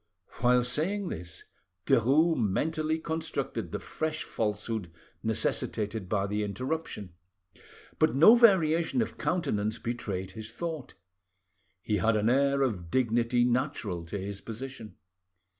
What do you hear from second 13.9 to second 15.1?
to his position.